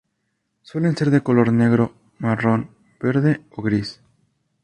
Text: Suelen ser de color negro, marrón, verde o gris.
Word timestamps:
Suelen 0.63 0.97
ser 0.97 1.11
de 1.11 1.21
color 1.21 1.53
negro, 1.53 1.93
marrón, 2.17 2.71
verde 2.99 3.41
o 3.51 3.61
gris. 3.61 4.01